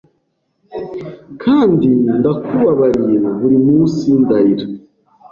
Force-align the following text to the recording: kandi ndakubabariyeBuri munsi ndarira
kandi 1.43 1.87
ndakubabariyeBuri 2.19 3.57
munsi 3.67 4.05
ndarira 4.21 4.65